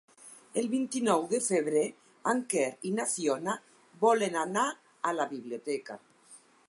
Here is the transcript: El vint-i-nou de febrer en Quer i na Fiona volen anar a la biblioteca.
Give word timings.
El 0.59 0.67
vint-i-nou 0.69 1.25
de 1.33 1.39
febrer 1.47 1.83
en 2.33 2.41
Quer 2.53 2.65
i 2.91 2.93
na 3.01 3.05
Fiona 3.13 3.55
volen 4.07 4.41
anar 4.47 4.65
a 5.11 5.13
la 5.19 5.29
biblioteca. 5.37 6.01